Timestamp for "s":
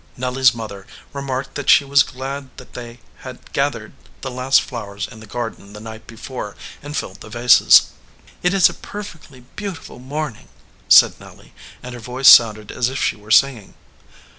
0.41-0.51